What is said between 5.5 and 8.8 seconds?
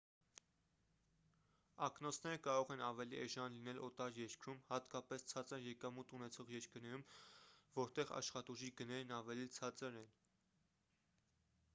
եկամուտ ունեցող երկրներում որտեղ աշխատուժի